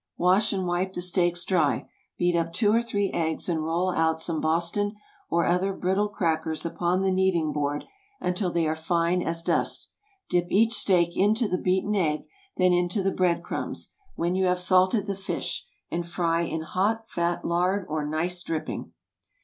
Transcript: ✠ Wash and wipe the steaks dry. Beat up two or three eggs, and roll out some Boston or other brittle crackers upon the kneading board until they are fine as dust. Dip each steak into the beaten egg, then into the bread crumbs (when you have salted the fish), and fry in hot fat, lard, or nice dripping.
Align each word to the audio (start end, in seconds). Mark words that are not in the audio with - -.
✠ 0.01 0.03
Wash 0.17 0.51
and 0.51 0.65
wipe 0.65 0.93
the 0.93 1.01
steaks 1.03 1.43
dry. 1.45 1.87
Beat 2.17 2.35
up 2.35 2.51
two 2.53 2.73
or 2.73 2.81
three 2.81 3.11
eggs, 3.11 3.47
and 3.47 3.63
roll 3.63 3.91
out 3.91 4.17
some 4.17 4.41
Boston 4.41 4.95
or 5.29 5.45
other 5.45 5.73
brittle 5.75 6.09
crackers 6.09 6.65
upon 6.65 7.03
the 7.03 7.11
kneading 7.11 7.53
board 7.53 7.83
until 8.19 8.49
they 8.49 8.65
are 8.67 8.73
fine 8.75 9.21
as 9.21 9.43
dust. 9.43 9.91
Dip 10.27 10.47
each 10.49 10.73
steak 10.73 11.15
into 11.15 11.47
the 11.47 11.59
beaten 11.59 11.93
egg, 11.93 12.21
then 12.57 12.73
into 12.73 13.03
the 13.03 13.11
bread 13.11 13.43
crumbs 13.43 13.91
(when 14.15 14.33
you 14.33 14.45
have 14.45 14.59
salted 14.59 15.05
the 15.05 15.13
fish), 15.15 15.67
and 15.91 16.03
fry 16.03 16.41
in 16.41 16.61
hot 16.61 17.07
fat, 17.07 17.45
lard, 17.45 17.85
or 17.87 18.03
nice 18.03 18.41
dripping. 18.41 18.93